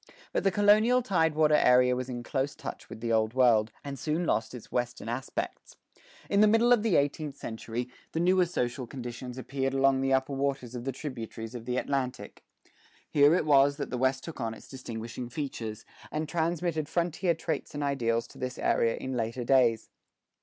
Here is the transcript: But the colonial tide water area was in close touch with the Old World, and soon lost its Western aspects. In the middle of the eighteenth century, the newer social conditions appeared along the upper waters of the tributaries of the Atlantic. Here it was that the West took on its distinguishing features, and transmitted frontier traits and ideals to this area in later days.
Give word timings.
But 0.33 0.43
the 0.43 0.49
colonial 0.49 1.03
tide 1.03 1.35
water 1.35 1.53
area 1.53 1.95
was 1.95 2.09
in 2.09 2.23
close 2.23 2.55
touch 2.55 2.89
with 2.89 3.01
the 3.01 3.13
Old 3.13 3.35
World, 3.35 3.71
and 3.83 3.99
soon 3.99 4.25
lost 4.25 4.55
its 4.55 4.71
Western 4.71 5.07
aspects. 5.07 5.75
In 6.27 6.41
the 6.41 6.47
middle 6.47 6.73
of 6.73 6.81
the 6.81 6.95
eighteenth 6.95 7.35
century, 7.37 7.87
the 8.13 8.19
newer 8.19 8.47
social 8.47 8.87
conditions 8.87 9.37
appeared 9.37 9.75
along 9.75 10.01
the 10.01 10.11
upper 10.11 10.33
waters 10.33 10.73
of 10.73 10.85
the 10.85 10.91
tributaries 10.91 11.53
of 11.53 11.65
the 11.65 11.77
Atlantic. 11.77 12.41
Here 13.11 13.35
it 13.35 13.45
was 13.45 13.77
that 13.77 13.91
the 13.91 13.97
West 13.99 14.23
took 14.23 14.41
on 14.41 14.55
its 14.55 14.67
distinguishing 14.67 15.29
features, 15.29 15.85
and 16.11 16.27
transmitted 16.27 16.89
frontier 16.89 17.35
traits 17.35 17.75
and 17.75 17.83
ideals 17.83 18.25
to 18.29 18.39
this 18.39 18.57
area 18.57 18.95
in 18.95 19.15
later 19.15 19.43
days. 19.43 19.91